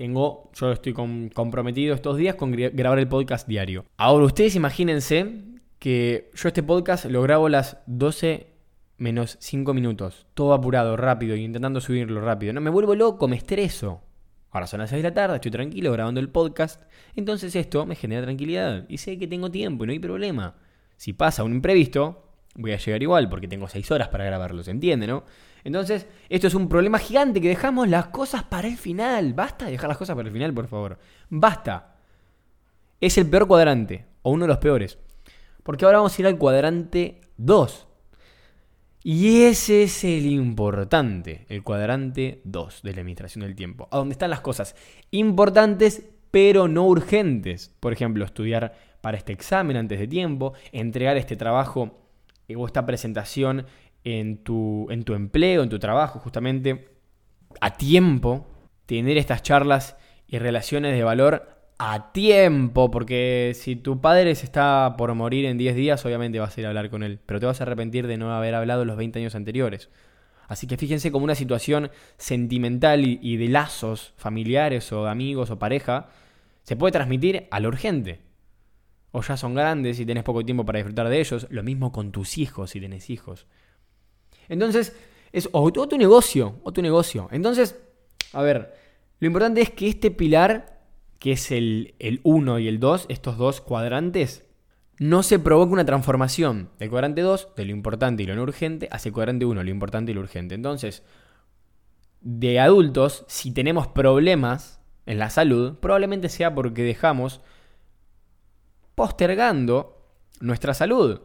tengo, 0.01 0.50
yo 0.55 0.72
estoy 0.72 0.93
comprometido 0.93 1.93
estos 1.93 2.17
días 2.17 2.34
con 2.34 2.51
grabar 2.51 2.98
el 2.98 3.08
podcast 3.08 3.48
diario. 3.48 3.86
Ahora, 3.98 4.25
ustedes 4.25 4.55
imagínense 4.55 5.43
que 5.77 6.31
yo 6.34 6.48
este 6.48 6.63
podcast 6.63 7.05
lo 7.05 7.22
grabo 7.22 7.46
a 7.46 7.51
las 7.51 7.77
12 7.86 8.48
menos 8.98 9.38
5 9.39 9.75
minutos. 9.75 10.25
Todo 10.34 10.55
apurado, 10.55 10.98
rápido, 10.98 11.36
y 11.36 11.43
intentando 11.43 11.79
subirlo 11.81 12.20
rápido. 12.20 12.51
No, 12.51 12.62
me 12.62 12.72
vuelvo 12.72 12.96
loco, 12.96 13.27
me 13.27 13.36
estreso. 13.36 14.01
Ahora 14.50 14.65
son 14.65 14.79
las 14.79 14.89
6 14.89 15.03
de 15.03 15.10
la 15.10 15.13
tarde, 15.13 15.36
estoy 15.36 15.51
tranquilo 15.51 15.91
grabando 15.91 16.20
el 16.20 16.29
podcast. 16.29 16.81
Entonces 17.15 17.55
esto 17.55 17.86
me 17.86 17.93
genera 17.93 18.24
tranquilidad. 18.24 18.86
Y 18.89 18.98
sé 18.98 19.20
que 19.20 19.27
tengo 19.27 19.51
tiempo 19.51 19.84
y 19.84 19.88
no 19.88 19.93
hay 19.93 20.00
problema. 20.00 20.55
Si 20.98 21.13
pasa 21.13 21.43
un 21.43 21.51
imprevisto, 21.51 22.27
voy 22.55 22.72
a 22.72 22.77
llegar 22.77 23.03
igual 23.03 23.29
porque 23.29 23.48
tengo 23.48 23.67
6 23.67 23.91
horas 23.91 24.08
para 24.08 24.25
grabarlo, 24.25 24.63
¿se 24.63 24.72
entiende, 24.72 25.05
no? 25.05 25.25
Entonces, 25.63 26.08
esto 26.30 26.48
es 26.48 26.56
un 26.56 26.68
problema 26.70 27.00
gigante 27.00 27.41
que 27.41 27.50
dejamos 27.50 27.88
las 27.88 28.08
cosas 28.08 28.44
para 28.44 28.68
el 28.68 28.77
final. 28.77 29.34
Basta 29.34 29.65
de 29.65 29.72
dejar 29.72 29.89
las 29.89 29.98
cosas 29.98 30.15
para 30.15 30.27
el 30.27 30.34
final, 30.34 30.53
por 30.53 30.68
favor. 30.68 31.00
Basta. 31.30 31.96
Es 33.00 33.18
el 33.18 33.27
peor 33.27 33.48
cuadrante, 33.48 34.06
o 34.22 34.32
uno 34.32 34.46
de 34.46 34.50
los 34.50 34.58
peores. 34.58 34.98
Porque 35.63 35.86
ahora 35.86 36.00
vamos 36.00 36.18
a 36.18 36.22
ir 36.22 36.27
al 36.27 36.38
cuadrante 36.38 37.22
2. 37.38 37.88
Y 39.03 39.44
ese 39.44 39.84
es 39.84 40.03
el 40.03 40.27
importante, 40.27 41.46
el 41.50 41.63
cuadrante 41.63 42.41
2 42.44 42.82
de 42.84 42.94
la 42.94 43.01
administración 43.01 43.44
del 43.44 43.56
tiempo. 43.56 43.88
A 43.91 43.98
donde 43.98 44.13
están 44.13 44.30
las 44.30 44.41
cosas 44.41 44.75
importantes 45.10 46.03
pero 46.32 46.68
no 46.68 46.88
urgentes. 46.88 47.75
Por 47.80 47.94
ejemplo, 47.94 48.25
estudiar 48.25 48.74
para 49.01 49.18
este 49.18 49.34
examen 49.34 49.77
antes 49.77 50.00
de 50.00 50.08
tiempo, 50.08 50.53
entregar 50.72 51.18
este 51.18 51.36
trabajo 51.36 51.98
o 52.56 52.65
esta 52.65 52.86
presentación 52.86 53.65
en 54.03 54.43
tu, 54.43 54.88
en 54.89 55.03
tu 55.03 55.13
empleo, 55.13 55.63
en 55.63 55.70
tu 55.70 55.79
trabajo, 55.79 56.20
justamente 56.20 56.89
a 57.60 57.75
tiempo, 57.75 58.48
tener 58.86 59.17
estas 59.17 59.43
charlas 59.43 59.98
y 60.27 60.39
relaciones 60.39 60.93
de 60.93 61.03
valor 61.03 61.48
a 61.77 62.12
tiempo, 62.12 62.91
porque 62.91 63.53
si 63.55 63.75
tu 63.75 64.01
padre 64.01 64.36
se 64.36 64.46
está 64.46 64.96
por 64.98 65.13
morir 65.15 65.46
en 65.46 65.58
10 65.58 65.75
días, 65.75 66.05
obviamente 66.05 66.39
vas 66.39 66.55
a 66.55 66.62
ir 66.62 66.67
a 66.67 66.70
hablar 66.70 66.89
con 66.89 67.01
él, 67.01 67.20
pero 67.25 67.39
te 67.39 67.48
vas 67.48 67.60
a 67.60 67.63
arrepentir 67.63 68.05
de 68.05 68.17
no 68.17 68.34
haber 68.34 68.53
hablado 68.53 68.86
los 68.86 68.98
20 68.98 69.20
años 69.20 69.34
anteriores. 69.34 69.89
Así 70.48 70.67
que 70.67 70.75
fíjense 70.77 71.12
como 71.12 71.24
una 71.24 71.34
situación 71.34 71.91
sentimental 72.17 73.05
y, 73.05 73.38
de 73.38 73.48
lazos 73.48 74.13
familiares 74.17 74.91
o 74.91 75.08
amigos 75.08 75.50
o 75.50 75.58
pareja 75.58 76.10
se 76.63 76.75
puede 76.75 76.91
transmitir 76.91 77.48
a 77.51 77.62
lo 77.62 77.70
urgente. 77.70 78.20
O 79.12 79.22
ya 79.22 79.38
son 79.38 79.55
grandes 79.55 80.00
y 80.01 80.05
tenés 80.05 80.25
poco 80.25 80.43
tiempo 80.43 80.65
para 80.65 80.79
disfrutar 80.79 81.08
de 81.08 81.22
ellos. 81.22 81.48
Lo 81.50 81.63
mismo 81.63 81.93
con 81.93 82.12
tus 82.12 82.38
hijos 82.38 82.72
si 82.72 82.81
tenés 82.81 83.10
hijos. 83.10 83.48
Entonces, 84.51 84.96
es 85.31 85.50
o, 85.53 85.72
tu 85.72 85.98
negocio, 85.98 86.60
o 86.63 86.74
tu 86.74 86.81
negocio. 86.81 87.29
Entonces, 87.31 87.81
a 88.34 88.41
ver, 88.41 88.75
lo 89.20 89.27
importante 89.27 89.62
es 89.62 89.72
que 89.72 89.88
este 89.88 90.12
pilar 90.12 90.81
que 91.20 91.34
es 91.34 91.51
el 91.51 91.93
1 92.24 92.60
y 92.60 92.67
el 92.67 92.79
2, 92.79 93.05
estos 93.10 93.38
dos 93.38 93.62
cuadrantes, 93.62 94.43
no 94.98 95.24
se 95.24 95.39
provoca 95.39 95.72
una 95.72 95.86
transformación 95.86 96.70
del 96.79 96.89
cuadrante 96.89 97.22
2, 97.22 97.50
de 97.55 97.65
lo 97.65 97.72
importante 97.72 98.24
y 98.24 98.25
lo 98.25 98.36
no 98.36 98.41
urgente, 98.41 98.89
hacia 98.91 99.10
el 99.10 99.13
cuadrante 99.13 99.46
1, 99.46 99.63
lo 99.63 99.70
importante 99.70 100.12
y 100.12 100.15
lo 100.15 100.22
urgente. 100.22 100.55
Entonces, 100.55 101.03
de 102.22 102.60
adultos, 102.60 103.24
si 103.27 103.53
tenemos 103.53 103.88
problemas 103.88 104.81
en 105.05 105.20
la 105.20 105.29
salud, 105.29 105.77
probablemente 105.79 106.27
sea 106.27 106.53
porque 106.53 106.84
dejamos 106.84 107.41
postergando 108.96 110.08
nuestra 110.39 110.74
salud. 110.74 111.22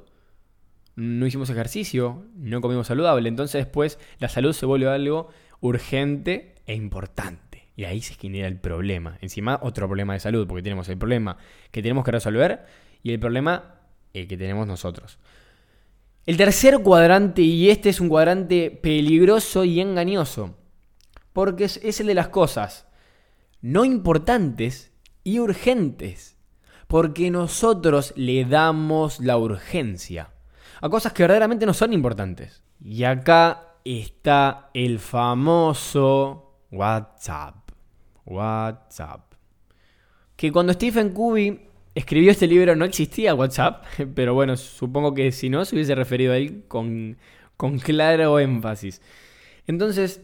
No 0.97 1.27
hicimos 1.27 1.51
ejercicio, 1.51 2.25
no 2.35 2.63
comimos 2.63 2.87
saludable, 2.87 3.29
entonces 3.29 3.65
después 3.65 3.99
la 4.19 4.29
salud 4.29 4.55
se 4.55 4.65
vuelve 4.65 4.89
algo 4.89 5.29
urgente 5.61 6.55
e 6.67 6.75
importante. 6.75 7.69
Y 7.77 7.85
ahí 7.85 8.01
se 8.01 8.15
genera 8.15 8.49
el 8.49 8.59
problema. 8.59 9.19
Encima, 9.21 9.61
otro 9.63 9.87
problema 9.87 10.15
de 10.15 10.21
salud, 10.21 10.47
porque 10.47 10.63
tenemos 10.63 10.89
el 10.89 10.97
problema 10.97 11.37
que 11.71 11.83
tenemos 11.83 12.03
que 12.05 12.13
resolver 12.13 12.65
y 13.03 13.13
el 13.13 13.21
problema 13.21 13.81
eh, 14.15 14.27
que 14.27 14.39
tenemos 14.39 14.67
nosotros. 14.67 15.19
El 16.25 16.39
tercer 16.39 16.79
cuadrante, 16.79 17.43
y 17.43 17.69
este 17.69 17.91
es 17.91 18.01
un 18.01 18.09
cuadrante 18.09 18.71
peligroso 18.71 19.65
y 19.65 19.81
engañoso, 19.81 20.57
porque 21.35 21.65
es, 21.65 21.79
es 21.85 22.01
el 22.01 22.07
de 22.07 22.15
las 22.15 22.29
cosas 22.29 22.89
no 23.61 23.85
importantes 23.85 24.93
y 25.25 25.41
urgentes, 25.41 26.39
porque 26.87 27.31
nosotros 27.31 28.15
le 28.17 28.45
damos 28.45 29.21
la 29.21 29.37
urgencia 29.37 30.31
a 30.81 30.89
cosas 30.89 31.13
que 31.13 31.23
verdaderamente 31.23 31.67
no 31.67 31.75
son 31.75 31.93
importantes. 31.93 32.63
Y 32.85 33.05
acá 33.05 33.77
está 33.85 34.71
el 34.75 34.99
famoso 34.99 36.61
WhatsApp. 36.71 37.71
WhatsApp. 38.25 39.33
Que 40.37 40.53
cuando 40.53 40.73
Stephen 40.73 41.11
Covey 41.11 41.69
escribió 41.95 42.31
este 42.31 42.47
libro 42.47 42.77
no 42.77 42.85
existía 42.85 43.35
WhatsApp, 43.35 43.85
pero 44.15 44.35
bueno, 44.35 44.57
supongo 44.57 45.15
que 45.15 45.33
si 45.33 45.49
no 45.49 45.65
se 45.65 45.75
hubiese 45.75 45.95
referido 45.95 46.33
a 46.33 46.37
él 46.37 46.65
con, 46.69 47.17
con 47.57 47.79
claro 47.79 48.39
énfasis. 48.39 49.01
Entonces, 49.67 50.21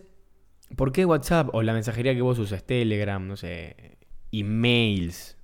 ¿por 0.76 0.92
qué 0.92 1.04
WhatsApp 1.04 1.49
o 1.52 1.62
la 1.62 1.73
mensajería 1.73 2.14
que 2.14 2.23
vos 2.23 2.38
usas, 2.38 2.64
Telegram, 2.64 3.26
no 3.26 3.37
sé, 3.37 3.97
emails? 4.30 5.37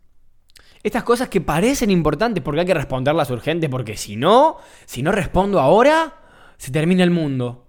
Estas 0.83 1.03
cosas 1.03 1.29
que 1.29 1.41
parecen 1.41 1.91
importantes 1.91 2.43
porque 2.43 2.61
hay 2.61 2.67
que 2.67 2.75
responderlas 2.75 3.31
urgentes, 3.31 3.69
porque 3.69 3.97
si 3.97 4.17
no, 4.17 4.59
si 4.87 5.03
no 5.03 5.13
respondo 5.13 5.61
ahora, 5.61 6.15
se 6.57 6.71
termina 6.71 7.05
el 7.05 7.11
mundo. 7.11 7.67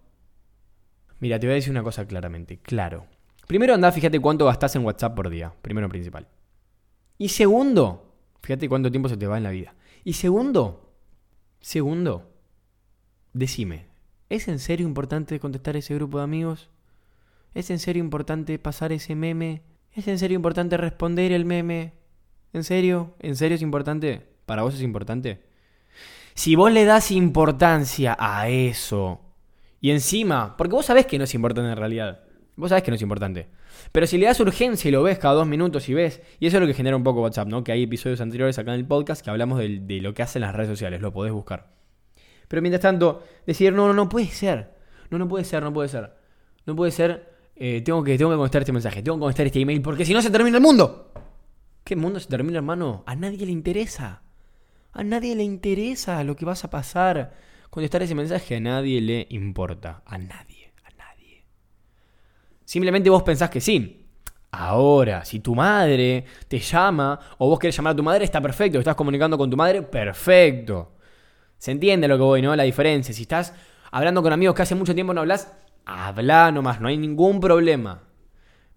Mira, 1.20 1.40
te 1.40 1.48
voy 1.48 1.54
a 1.54 1.56
decir 1.56 1.72
una 1.72 1.84
cosa 1.84 2.06
claramente, 2.06 2.60
claro. 2.60 3.08
Primero 3.48 3.74
anda, 3.74 3.92
fíjate 3.92 4.20
cuánto 4.20 4.46
gastas 4.46 4.76
en 4.76 4.86
WhatsApp 4.86 5.16
por 5.16 5.30
día, 5.30 5.54
primero 5.62 5.90
principal. 5.90 6.28
Y 7.18 7.30
segundo, 7.30 8.14
fíjate 8.42 8.70
cuánto 8.70 8.92
tiempo 8.92 9.10
se 9.10 9.18
te 9.18 9.28
va 9.28 9.38
en 9.38 9.44
la 9.44 9.50
vida. 9.50 9.76
Y 10.04 10.14
segundo, 10.14 10.94
segundo, 11.60 12.32
decime, 13.34 13.88
¿es 14.30 14.48
en 14.48 14.60
serio 14.60 14.88
importante 14.88 15.40
contestar 15.40 15.76
ese 15.76 15.96
grupo 15.96 16.20
de 16.20 16.24
amigos? 16.24 16.70
¿Es 17.54 17.70
en 17.72 17.80
serio 17.80 18.04
importante 18.04 18.58
pasar 18.60 18.92
ese 18.92 19.16
meme? 19.16 19.64
¿Es 19.94 20.08
en 20.08 20.20
serio 20.20 20.36
importante 20.36 20.78
responder 20.78 21.32
el 21.32 21.46
meme? 21.46 21.99
¿En 22.54 22.64
serio? 22.64 23.16
¿En 23.20 23.36
serio 23.36 23.56
es 23.56 23.62
importante? 23.62 24.22
¿Para 24.46 24.64
vos 24.64 24.76
es 24.76 24.82
importante? 24.82 25.44
Si 26.34 26.56
vos 26.56 26.72
le 26.72 26.86
das 26.86 27.12
importancia 27.12 28.16
a 28.20 28.50
eso, 28.50 29.22
y 29.82 29.92
encima, 29.92 30.56
porque 30.58 30.76
vos 30.76 30.86
sabés 30.86 31.06
que 31.06 31.18
no 31.18 31.26
es 31.26 31.34
importante 31.34 31.70
en 31.70 31.78
realidad, 31.78 32.22
Vos 32.60 32.70
sabés 32.70 32.84
que 32.84 32.92
no 32.92 32.96
es 32.96 33.02
importante. 33.02 33.48
Pero 33.94 34.06
si 34.06 34.18
le 34.18 34.26
das 34.26 34.38
urgencia 34.42 34.90
y 34.90 34.92
lo 34.92 35.02
ves 35.02 35.18
cada 35.18 35.34
dos 35.34 35.48
minutos 35.48 35.88
y 35.88 35.94
ves, 35.94 36.22
y 36.42 36.48
eso 36.48 36.58
es 36.58 36.62
lo 36.62 36.68
que 36.68 36.74
genera 36.74 36.98
un 36.98 37.06
poco 37.06 37.22
WhatsApp, 37.22 37.48
¿no? 37.48 37.64
Que 37.64 37.72
hay 37.72 37.84
episodios 37.84 38.20
anteriores 38.20 38.60
acá 38.60 38.74
en 38.74 38.82
el 38.82 38.86
podcast 38.86 39.24
que 39.24 39.30
hablamos 39.30 39.60
de, 39.60 40.00
lo 40.02 40.14
que 40.14 40.24
hacen 40.24 40.42
las 40.42 40.54
redes 40.54 40.70
sociales, 40.70 41.00
lo 41.00 41.14
podés 41.14 41.32
buscar. 41.32 41.72
Pero 42.50 42.62
mientras 42.62 42.82
tanto, 42.82 43.24
decir, 43.48 43.72
no, 43.72 43.88
no, 43.88 43.94
no 43.94 44.10
puede 44.10 44.28
ser. 44.28 44.72
No, 45.10 45.18
no 45.18 45.30
puede 45.30 45.46
ser, 45.46 45.64
no 45.64 45.72
puede 45.72 45.88
ser. 45.88 46.12
No 46.66 46.76
puede 46.76 46.92
ser, 46.92 47.30
eh, 47.56 47.82
tengo, 47.82 48.04
que, 48.04 48.18
tengo 48.18 48.32
que 48.32 48.38
contestar 48.38 48.64
este 48.64 48.74
mensaje, 48.74 49.02
tengo 49.02 49.18
que 49.18 49.22
contestar 49.22 49.46
este 49.46 49.62
email, 49.62 49.82
porque 49.82 50.04
si 50.04 50.14
no 50.14 50.22
se 50.22 50.30
termina 50.30 50.58
el 50.58 50.64
mundo. 50.64 51.14
¿Qué 51.90 51.96
mundo 51.96 52.20
se 52.20 52.30
termina, 52.30 52.60
hermano? 52.60 53.04
A 53.08 53.16
nadie 53.16 53.48
le 53.48 53.52
interesa. 53.52 54.22
A 54.94 55.04
nadie 55.04 55.36
le 55.36 55.42
interesa 55.42 56.24
lo 56.24 56.36
que 56.36 56.46
vas 56.46 56.64
a 56.64 56.70
pasar. 56.70 57.34
Contestar 57.72 58.04
ese 58.04 58.14
mensaje 58.14 58.58
a 58.58 58.60
nadie 58.60 59.02
le 59.02 59.26
importa. 59.32 60.04
A 60.06 60.20
nadie. 60.20 60.72
Simplemente 62.64 63.10
vos 63.10 63.24
pensás 63.24 63.50
que 63.50 63.60
sí. 63.60 64.06
Ahora, 64.52 65.26
si 65.26 65.40
tu 65.40 65.56
madre 65.56 66.26
te 66.48 66.60
llama 66.60 67.20
o 67.40 67.50
vos 67.50 67.58
querés 67.58 67.76
llamar 67.76 67.94
a 67.94 67.96
tu 67.96 68.04
madre, 68.04 68.24
está 68.24 68.40
perfecto. 68.40 68.78
Estás 68.78 68.94
comunicando 68.94 69.36
con 69.36 69.50
tu 69.50 69.58
madre, 69.58 69.82
perfecto. 69.82 70.92
Se 71.58 71.72
entiende 71.72 72.08
lo 72.08 72.18
que 72.18 72.24
voy, 72.24 72.44
¿no? 72.44 72.56
La 72.56 72.66
diferencia. 72.66 73.16
Si 73.16 73.24
estás 73.24 73.56
hablando 73.90 74.22
con 74.22 74.32
amigos 74.32 74.54
que 74.54 74.62
hace 74.62 74.76
mucho 74.76 74.94
tiempo 74.94 75.16
no 75.16 75.22
hablas, 75.22 75.52
habla 75.86 76.52
nomás, 76.52 76.80
no 76.82 76.88
hay 76.88 76.98
ningún 76.98 77.40
problema. 77.40 78.04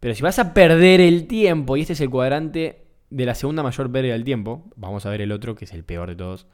Pero 0.00 0.14
si 0.14 0.23
vas 0.23 0.38
a 0.38 0.54
perder 0.54 1.02
el 1.02 1.26
tiempo, 1.26 1.76
y 1.76 1.83
este 1.83 1.92
es 1.92 2.00
el 2.00 2.09
cuadrante 2.09 2.82
de 3.12 3.26
la 3.26 3.35
segunda 3.35 3.62
mayor 3.62 3.92
pérdida 3.92 4.14
del 4.14 4.25
tiempo, 4.25 4.71
vamos 4.75 5.04
a 5.04 5.11
ver 5.11 5.21
el 5.21 5.33
otro 5.33 5.54
que 5.54 5.66
es 5.66 5.73
el 5.73 5.85
peor 5.85 6.09
de 6.09 6.16
todos. 6.16 6.47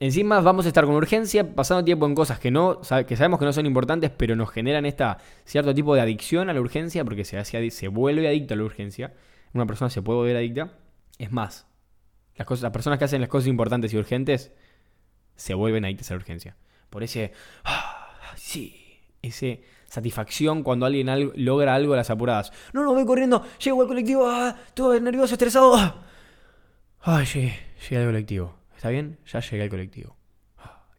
Encima 0.00 0.40
vamos 0.40 0.64
a 0.64 0.68
estar 0.68 0.84
con 0.84 0.94
urgencia, 0.94 1.54
pasando 1.54 1.84
tiempo 1.84 2.06
en 2.06 2.14
cosas 2.14 2.38
que, 2.38 2.50
no, 2.50 2.80
que 3.06 3.16
sabemos 3.16 3.38
que 3.38 3.44
no 3.44 3.52
son 3.52 3.66
importantes, 3.66 4.10
pero 4.10 4.36
nos 4.36 4.50
generan 4.50 4.86
esta 4.86 5.18
cierto 5.44 5.74
tipo 5.74 5.94
de 5.94 6.00
adicción 6.00 6.48
a 6.50 6.52
la 6.52 6.60
urgencia, 6.60 7.04
porque 7.04 7.24
se, 7.24 7.38
hace, 7.38 7.70
se 7.70 7.88
vuelve 7.88 8.28
adicto 8.28 8.54
a 8.54 8.56
la 8.56 8.64
urgencia. 8.64 9.14
Una 9.54 9.66
persona 9.66 9.90
se 9.90 10.02
puede 10.02 10.18
volver 10.18 10.36
adicta. 10.36 10.72
Es 11.18 11.32
más, 11.32 11.66
las, 12.36 12.46
cosas, 12.46 12.62
las 12.62 12.72
personas 12.72 12.98
que 12.98 13.06
hacen 13.06 13.20
las 13.20 13.30
cosas 13.30 13.48
importantes 13.48 13.92
y 13.92 13.96
urgentes 13.96 14.52
se 15.34 15.54
vuelven 15.54 15.84
adictas 15.84 16.10
a 16.10 16.14
la 16.14 16.18
urgencia. 16.18 16.56
Por 16.90 17.02
ese, 17.02 17.32
ah, 17.64 18.34
sí, 18.36 19.00
ese 19.22 19.62
satisfacción 19.88 20.62
cuando 20.62 20.86
alguien 20.86 21.32
logra 21.36 21.74
algo 21.74 21.94
a 21.94 21.96
las 21.96 22.10
apuradas. 22.10 22.52
No, 22.72 22.84
no, 22.84 22.94
voy 22.94 23.04
corriendo, 23.04 23.44
llego 23.58 23.82
al 23.82 23.88
colectivo, 23.88 24.28
ah, 24.28 24.54
todo 24.74 24.98
nervioso, 25.00 25.34
estresado. 25.34 25.74
Ah. 25.74 26.04
Ay, 27.00 27.26
llegué, 27.26 27.58
llegué 27.88 28.02
al 28.02 28.06
colectivo. 28.06 28.54
¿Está 28.76 28.90
bien? 28.90 29.18
Ya 29.26 29.40
llegué 29.40 29.62
al 29.64 29.70
colectivo. 29.70 30.16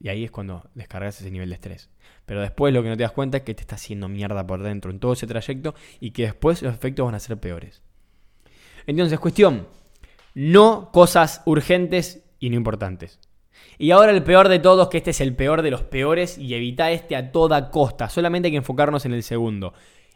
Y 0.01 0.07
ahí 0.07 0.23
es 0.23 0.31
cuando 0.31 0.69
descargas 0.75 1.19
ese 1.19 1.29
nivel 1.29 1.49
de 1.49 1.55
estrés. 1.55 1.89
Pero 2.25 2.41
después 2.41 2.73
lo 2.73 2.81
que 2.81 2.89
no 2.89 2.95
te 2.95 3.03
das 3.03 3.11
cuenta 3.11 3.37
es 3.37 3.43
que 3.43 3.53
te 3.53 3.61
está 3.61 3.75
haciendo 3.75 4.07
mierda 4.07 4.45
por 4.47 4.63
dentro 4.63 4.91
en 4.91 4.99
todo 4.99 5.13
ese 5.13 5.27
trayecto 5.27 5.75
y 5.99 6.11
que 6.11 6.23
después 6.23 6.61
los 6.61 6.73
efectos 6.73 7.05
van 7.05 7.15
a 7.15 7.19
ser 7.19 7.37
peores. 7.37 7.81
Entonces, 8.87 9.19
cuestión, 9.19 9.67
no 10.33 10.91
cosas 10.91 11.41
urgentes 11.45 12.23
y 12.39 12.49
no 12.49 12.55
importantes. 12.55 13.19
Y 13.77 13.91
ahora 13.91 14.11
el 14.11 14.23
peor 14.23 14.49
de 14.49 14.59
todos, 14.59 14.89
que 14.89 14.97
este 14.97 15.11
es 15.11 15.21
el 15.21 15.35
peor 15.35 15.61
de 15.61 15.71
los 15.71 15.83
peores 15.83 16.37
y 16.37 16.53
evita 16.53 16.91
este 16.91 17.15
a 17.15 17.31
toda 17.31 17.71
costa. 17.71 18.09
Solamente 18.09 18.47
hay 18.47 18.51
que 18.51 18.57
enfocarnos 18.57 19.05
en 19.05 19.13
el 19.13 19.23
segundo. 19.23 19.73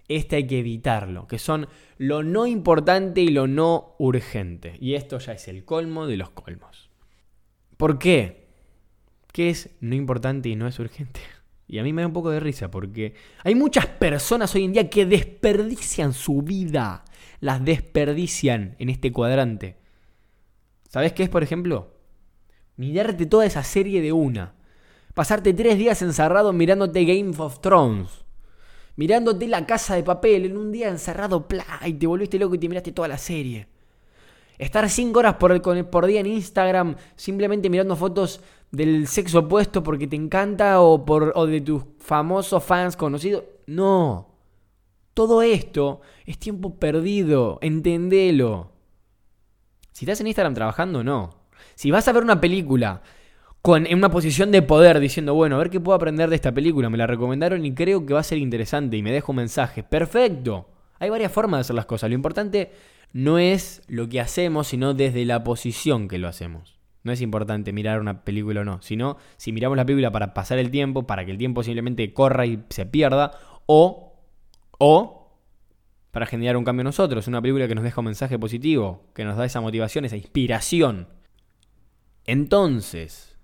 Este 0.09 0.35
hay 0.35 0.47
que 0.47 0.59
evitarlo, 0.59 1.27
que 1.27 1.39
son 1.39 1.67
lo 1.97 2.23
no 2.23 2.45
importante 2.45 3.21
y 3.21 3.29
lo 3.29 3.47
no 3.47 3.95
urgente. 3.99 4.75
Y 4.81 4.95
esto 4.95 5.17
ya 5.19 5.33
es 5.33 5.47
el 5.47 5.63
colmo 5.63 6.07
de 6.07 6.17
los 6.17 6.31
colmos. 6.31 6.89
¿Por 7.77 7.99
qué? 7.99 8.47
¿Qué 9.31 9.49
es 9.49 9.69
no 9.79 9.95
importante 9.95 10.49
y 10.49 10.55
no 10.55 10.67
es 10.67 10.79
urgente? 10.79 11.21
Y 11.65 11.79
a 11.79 11.83
mí 11.83 11.93
me 11.93 12.01
da 12.01 12.07
un 12.07 12.13
poco 12.13 12.29
de 12.29 12.41
risa 12.41 12.69
porque 12.69 13.15
hay 13.43 13.55
muchas 13.55 13.87
personas 13.87 14.53
hoy 14.53 14.65
en 14.65 14.73
día 14.73 14.89
que 14.89 15.05
desperdician 15.05 16.13
su 16.13 16.41
vida. 16.41 17.05
Las 17.39 17.63
desperdician 17.63 18.75
en 18.79 18.89
este 18.89 19.11
cuadrante. 19.11 19.77
¿Sabes 20.89 21.13
qué 21.13 21.23
es, 21.23 21.29
por 21.29 21.41
ejemplo? 21.41 21.92
Mirarte 22.75 23.25
toda 23.25 23.45
esa 23.45 23.63
serie 23.63 24.01
de 24.01 24.11
una. 24.11 24.53
Pasarte 25.13 25.53
tres 25.53 25.77
días 25.77 26.01
encerrado 26.01 26.53
mirándote 26.53 27.05
Game 27.05 27.33
of 27.37 27.59
Thrones. 27.59 28.25
Mirándote 28.95 29.47
la 29.47 29.65
casa 29.65 29.95
de 29.95 30.03
papel 30.03 30.45
en 30.45 30.57
un 30.57 30.71
día 30.71 30.89
encerrado, 30.89 31.47
¡plá! 31.47 31.65
y 31.85 31.93
te 31.93 32.07
volviste 32.07 32.39
loco 32.39 32.55
y 32.55 32.59
te 32.59 32.69
miraste 32.69 32.91
toda 32.91 33.07
la 33.07 33.17
serie. 33.17 33.67
Estar 34.57 34.87
5 34.89 35.17
horas 35.17 35.35
por, 35.35 35.89
por 35.89 36.05
día 36.05 36.19
en 36.19 36.27
Instagram 36.27 36.95
simplemente 37.15 37.69
mirando 37.69 37.95
fotos 37.95 38.41
del 38.71 39.07
sexo 39.07 39.39
opuesto 39.39 39.83
porque 39.83 40.07
te 40.07 40.15
encanta 40.15 40.81
o, 40.81 41.05
por, 41.05 41.33
o 41.35 41.45
de 41.45 41.61
tus 41.61 41.83
famosos 41.99 42.63
fans 42.63 42.95
conocidos. 42.95 43.43
No. 43.67 44.29
Todo 45.13 45.41
esto 45.43 46.01
es 46.25 46.39
tiempo 46.39 46.79
perdido, 46.79 47.59
entendelo. 47.61 48.71
Si 49.91 50.05
estás 50.05 50.21
en 50.21 50.27
Instagram 50.27 50.55
trabajando, 50.55 51.03
no. 51.03 51.42
Si 51.75 51.91
vas 51.91 52.07
a 52.07 52.11
ver 52.11 52.23
una 52.23 52.41
película 52.41 53.01
con, 53.61 53.85
en 53.85 53.97
una 53.97 54.09
posición 54.09 54.51
de 54.51 54.61
poder 54.61 54.99
diciendo, 54.99 55.33
bueno, 55.33 55.55
a 55.55 55.59
ver 55.59 55.69
qué 55.69 55.79
puedo 55.79 55.95
aprender 55.95 56.29
de 56.29 56.35
esta 56.35 56.51
película, 56.51 56.89
me 56.89 56.97
la 56.97 57.07
recomendaron 57.07 57.65
y 57.65 57.73
creo 57.73 58.05
que 58.05 58.13
va 58.13 58.19
a 58.19 58.23
ser 58.23 58.37
interesante 58.37 58.97
y 58.97 59.01
me 59.01 59.11
dejo 59.11 59.31
un 59.31 59.37
mensaje, 59.37 59.83
perfecto. 59.83 60.69
Hay 60.99 61.09
varias 61.09 61.31
formas 61.31 61.59
de 61.59 61.61
hacer 61.61 61.75
las 61.75 61.85
cosas. 61.85 62.09
Lo 62.09 62.15
importante 62.15 62.71
no 63.13 63.39
es 63.39 63.81
lo 63.87 64.09
que 64.09 64.19
hacemos, 64.19 64.67
sino 64.67 64.93
desde 64.93 65.25
la 65.25 65.43
posición 65.43 66.07
que 66.07 66.17
lo 66.17 66.27
hacemos. 66.27 66.79
No 67.03 67.11
es 67.11 67.21
importante 67.21 67.73
mirar 67.73 67.99
una 67.99 68.23
película 68.23 68.61
o 68.61 68.63
no, 68.63 68.81
sino 68.81 69.17
si 69.37 69.51
miramos 69.51 69.77
la 69.77 69.85
película 69.85 70.11
para 70.11 70.33
pasar 70.33 70.57
el 70.57 70.71
tiempo, 70.71 71.05
para 71.05 71.25
que 71.25 71.31
el 71.31 71.37
tiempo 71.37 71.61
simplemente 71.63 72.13
corra 72.13 72.45
y 72.45 72.63
se 72.69 72.85
pierda, 72.85 73.31
o, 73.65 74.13
o 74.77 75.37
para 76.11 76.25
generar 76.25 76.57
un 76.57 76.63
cambio 76.63 76.81
en 76.81 76.85
nosotros, 76.85 77.27
una 77.27 77.41
película 77.41 77.67
que 77.67 77.75
nos 77.75 77.83
deja 77.83 77.99
un 77.99 78.05
mensaje 78.05 78.39
positivo, 78.39 79.09
que 79.13 79.25
nos 79.25 79.35
da 79.35 79.45
esa 79.45 79.61
motivación, 79.61 80.05
esa 80.05 80.15
inspiración. 80.15 81.07
Entonces, 82.25 83.35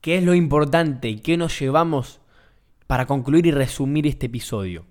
¿qué 0.00 0.18
es 0.18 0.24
lo 0.24 0.34
importante 0.34 1.08
y 1.08 1.18
qué 1.18 1.36
nos 1.36 1.58
llevamos 1.58 2.20
para 2.86 3.06
concluir 3.06 3.46
y 3.46 3.50
resumir 3.50 4.06
este 4.06 4.26
episodio? 4.26 4.86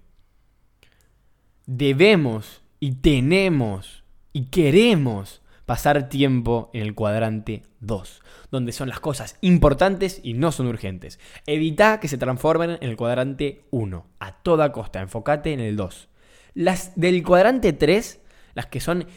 Debemos 1.65 2.61
y 2.79 2.93
tenemos 2.93 4.03
y 4.33 4.45
queremos 4.45 5.41
pasar 5.65 6.09
tiempo 6.09 6.69
en 6.73 6.83
el 6.83 6.93
cuadrante 6.93 7.63
2, 7.79 8.21
donde 8.51 8.71
son 8.71 8.87
las 8.89 8.99
cosas 8.99 9.37
importantes 9.41 10.19
y 10.21 10.33
no 10.33 10.51
son 10.51 10.67
urgentes. 10.67 11.19
Evita 11.47 11.99
que 11.99 12.07
se 12.07 12.17
transformen 12.17 12.71
en 12.81 12.89
el 12.89 12.97
cuadrante 12.97 13.65
1, 13.71 14.05
a 14.19 14.31
toda 14.43 14.71
costa, 14.71 15.01
enfócate 15.01 15.53
en 15.53 15.59
el 15.59 15.75
2. 15.75 16.09
Las 16.53 16.93
del 16.95 17.23
cuadrante 17.23 17.73
3, 17.73 18.19
las 18.53 18.67
que 18.67 18.79
son 18.79 19.07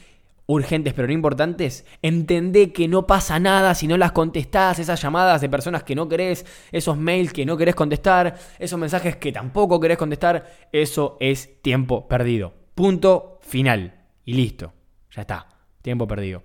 urgentes 0.49 0.95
pero 0.95 1.07
no 1.07 1.13
importantes, 1.13 1.85
entendé 2.01 2.73
que 2.73 2.89
no 2.89 3.07
pasa 3.07 3.39
nada 3.39 3.75
si 3.75 3.87
no 3.87 3.99
las 3.99 4.13
contestás, 4.13 4.79
esas 4.79 5.01
llamadas 5.01 5.43
de 5.43 5.51
personas 5.51 5.83
que 5.83 5.95
no 5.95 6.09
querés, 6.09 6.47
esos 6.73 6.97
mails 6.97 7.35
que 7.35 7.45
no 7.45 7.59
querés 7.59 7.75
contestar, 7.75 8.35
esos 8.59 8.79
mensajes 8.79 9.17
que 9.17 9.31
tampoco 9.31 9.79
querés 9.79 9.99
contestar, 9.99 10.51
eso 10.73 11.19
es 11.21 11.61
tiempo 11.61 12.09
perdido. 12.09 12.55
Punto 12.75 13.39
final. 13.43 14.07
Y 14.25 14.35
listo. 14.35 14.73
Ya 15.11 15.23
está. 15.23 15.49
Tiempo 15.83 16.07
perdido. 16.07 16.43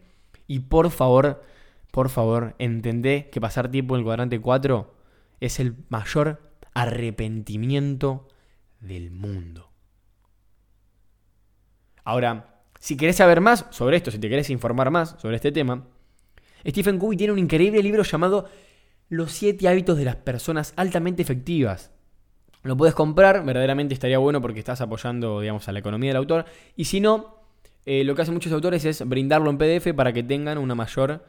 Y 0.48 0.60
por 0.60 0.92
favor, 0.92 1.42
por 1.92 2.10
favor, 2.10 2.56
entendé 2.60 3.30
que 3.32 3.40
pasar 3.40 3.72
tiempo 3.72 3.96
en 3.96 4.00
el 4.00 4.06
cuadrante 4.06 4.42
4 4.42 4.96
es 5.40 5.62
el 5.62 5.78
mayor 5.88 6.56
arrepentimiento 6.74 8.28
del 8.82 9.12
mundo. 9.12 9.72
Ahora, 12.04 12.53
si 12.84 12.98
querés 12.98 13.16
saber 13.16 13.40
más 13.40 13.66
sobre 13.70 13.96
esto, 13.96 14.12
si 14.12 14.20
te 14.20 14.28
querés 14.28 14.50
informar 14.50 14.92
más 14.92 15.16
sobre 15.18 15.38
este 15.38 15.54
tema, 15.54 15.86
Stephen 16.68 17.00
Covey 17.00 17.18
tiene 17.18 17.32
un 17.32 17.40
increíble 17.40 17.82
libro 17.82 18.04
llamado 18.04 18.50
Los 19.08 19.32
siete 19.32 19.70
hábitos 19.70 19.98
de 19.98 20.04
las 20.04 20.18
personas 20.18 20.74
altamente 20.76 21.22
efectivas. 21.22 21.92
Lo 22.62 22.76
puedes 22.76 22.94
comprar, 22.94 23.46
verdaderamente 23.46 23.94
estaría 23.94 24.18
bueno 24.18 24.42
porque 24.42 24.60
estás 24.60 24.82
apoyando, 24.82 25.40
digamos, 25.40 25.66
a 25.70 25.72
la 25.72 25.80
economía 25.80 26.10
del 26.10 26.18
autor. 26.18 26.44
Y 26.76 26.84
si 26.84 27.00
no, 27.00 27.46
eh, 27.86 28.04
lo 28.04 28.16
que 28.16 28.24
hacen 28.24 28.34
muchos 28.34 28.52
autores 28.52 28.84
es 28.84 29.08
brindarlo 29.08 29.50
en 29.50 29.58
PDF 29.58 29.94
para 29.96 30.12
que 30.12 30.22
tengan 30.22 30.58
una 30.58 30.76
mayor 30.76 31.24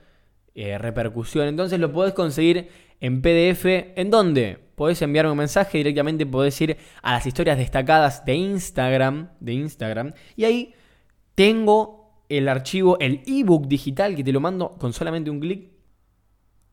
eh, 0.56 0.76
repercusión. 0.76 1.46
Entonces 1.46 1.78
lo 1.78 1.92
podés 1.92 2.14
conseguir 2.14 2.68
en 3.00 3.22
PDF. 3.22 3.64
¿En 3.94 4.10
dónde? 4.10 4.58
Podés 4.74 5.00
enviarme 5.02 5.30
un 5.30 5.38
mensaje 5.38 5.78
directamente, 5.78 6.26
podés 6.26 6.60
ir 6.60 6.78
a 7.00 7.12
las 7.12 7.24
historias 7.24 7.58
destacadas 7.58 8.24
de 8.24 8.34
Instagram, 8.34 9.28
de 9.38 9.52
Instagram, 9.52 10.14
y 10.34 10.46
ahí 10.46 10.74
tengo 11.34 12.24
el 12.28 12.48
archivo, 12.48 12.98
el 13.00 13.22
ebook 13.26 13.66
digital 13.66 14.16
que 14.16 14.24
te 14.24 14.32
lo 14.32 14.40
mando 14.40 14.70
con 14.78 14.92
solamente 14.92 15.30
un 15.30 15.40
clic. 15.40 15.70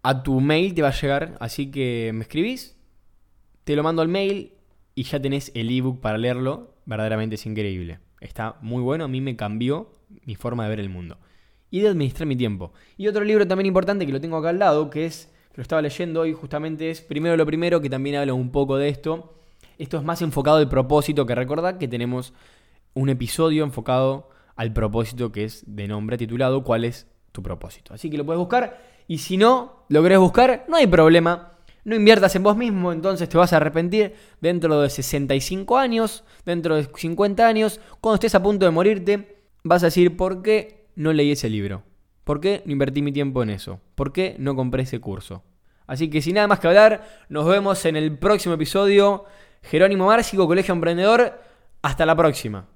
A 0.04 0.24
tu 0.24 0.39
mail 0.39 0.74
te 0.74 0.82
va 0.82 0.89
a 0.89 1.00
llegar, 1.00 1.38
así 1.39 1.69
que 1.69 2.12
me 2.13 2.21
escribís, 2.21 2.76
te 3.63 3.76
lo 3.76 3.84
mando 3.84 4.02
al 4.02 4.08
mail 4.08 4.54
y 4.95 5.04
ya 5.04 5.21
tenés 5.21 5.52
el 5.54 5.69
ebook 5.69 6.00
para 6.00 6.17
leerlo. 6.17 6.76
Verdaderamente 6.86 7.36
es 7.36 7.45
increíble. 7.45 8.00
Está 8.19 8.58
muy 8.62 8.82
bueno, 8.82 9.06
a 9.06 9.08
mí 9.08 9.21
me 9.21 9.36
cambió 9.36 9.95
mi 10.26 10.36
forma 10.36 10.63
de 10.63 10.69
ver 10.69 10.80
el 10.80 10.89
mundo. 10.89 11.17
Y 11.69 11.82
de 11.82 11.89
administrar 11.89 12.28
mi 12.28 12.36
tiempo. 12.36 12.74
Y 12.97 13.08
otro 13.08 13.24
libro 13.24 13.47
también 13.47 13.67
importante 13.67 14.06
que 14.06 14.12
lo 14.12 14.19
tengo 14.19 14.38
acá 14.38 14.50
al 14.50 14.60
lado, 14.60 14.89
que 14.89 15.06
es, 15.06 15.32
que 15.52 15.58
lo 15.58 15.62
estaba 15.62 15.82
leyendo 15.82 16.21
hoy 16.21 16.34
justamente, 16.34 16.89
es 16.89 17.02
Primero 17.02 17.38
lo 17.38 17.45
Primero, 17.45 17.80
que 17.80 17.89
también 17.89 18.17
habla 18.17 18.34
un 18.34 18.52
poco 18.52 18.78
de 18.78 18.89
esto. 18.89 19.34
Esto 19.78 19.97
es 19.97 20.04
más 20.04 20.21
enfocado 20.21 20.58
al 20.58 20.67
propósito, 20.67 21.26
que 21.26 21.36
recordad 21.36 21.78
que 21.78 21.88
tenemos 21.88 22.34
un 22.93 23.10
episodio 23.10 23.63
enfocado 23.63 24.30
al 24.62 24.74
propósito 24.74 25.32
que 25.32 25.43
es 25.43 25.63
de 25.65 25.88
nombre 25.88 26.19
titulado 26.19 26.63
¿Cuál 26.63 26.86
es 26.86 27.08
tu 27.32 27.41
propósito? 27.41 27.95
Así 27.95 28.12
que 28.12 28.17
lo 28.17 28.28
puedes 28.28 28.38
buscar 28.38 28.80
y 29.08 29.17
si 29.17 29.36
no 29.36 29.86
lo 29.89 30.04
querés 30.04 30.19
buscar, 30.19 30.65
no 30.67 30.78
hay 30.78 30.86
problema. 30.86 31.54
No 31.84 31.95
inviertas 31.95 32.36
en 32.36 32.43
vos 32.43 32.56
mismo, 32.56 32.91
entonces 32.91 33.28
te 33.28 33.39
vas 33.39 33.54
a 33.54 33.58
arrepentir 33.58 34.13
dentro 34.39 34.80
de 34.80 34.91
65 34.91 35.80
años, 35.80 36.24
dentro 36.45 36.76
de 36.76 36.88
50 36.95 37.47
años, 37.47 37.80
cuando 38.02 38.15
estés 38.15 38.36
a 38.36 38.43
punto 38.43 38.65
de 38.65 38.71
morirte, 38.71 39.43
vas 39.63 39.82
a 39.82 39.88
decir, 39.88 40.15
¿por 40.15 40.43
qué 40.43 40.86
no 40.95 41.12
leí 41.12 41.32
ese 41.32 41.50
libro? 41.50 41.82
¿Por 42.24 42.39
qué 42.39 42.62
no 42.65 42.71
invertí 42.71 43.02
mi 43.02 43.12
tiempo 43.12 43.41
en 43.41 43.50
eso? 43.50 43.82
¿Por 43.95 44.13
qué 44.13 44.36
no 44.38 44.56
compré 44.56 44.84
ese 44.84 45.00
curso? 45.00 45.43
Así 45.88 46.08
que 46.12 46.21
sin 46.21 46.36
nada 46.36 46.47
más 46.47 46.60
que 46.60 46.67
hablar, 46.67 47.26
nos 47.30 47.47
vemos 47.47 47.84
en 47.86 47.95
el 47.95 48.15
próximo 48.19 48.54
episodio. 48.54 49.26
Jerónimo 49.63 50.06
Márcico, 50.06 50.45
Colegio 50.45 50.76
Emprendedor. 50.76 51.41
Hasta 51.82 52.06
la 52.06 52.15
próxima. 52.15 52.67